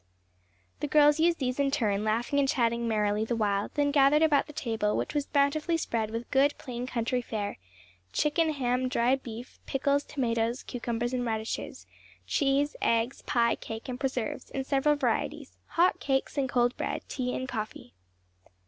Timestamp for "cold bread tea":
16.49-17.35